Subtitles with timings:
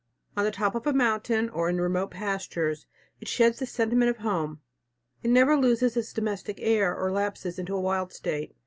[0.35, 2.87] On the top of a mountain, or in remote pastures,
[3.19, 4.59] it sheds the sentiment of home.
[5.21, 8.55] It never loses its domestic air, or lapses into a wild state.